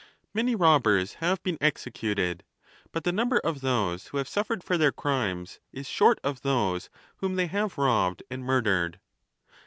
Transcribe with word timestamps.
Many 0.33 0.55
robbers 0.55 1.13
have 1.21 1.43
been 1.43 1.59
exe 1.61 1.85
cuted; 1.85 2.39
but 2.91 3.03
the 3.03 3.11
number 3.11 3.37
of 3.37 3.61
those 3.61 4.07
who 4.07 4.17
have 4.17 4.27
suffered 4.27 4.63
for 4.63 4.75
their 4.75 4.91
crimes 4.91 5.59
is 5.71 5.87
short 5.87 6.17
of 6.23 6.41
those 6.41 6.89
whom 7.17 7.35
they 7.35 7.45
have 7.45 7.77
robbed 7.77 8.23
and 8.27 8.43
murdered. 8.43 8.99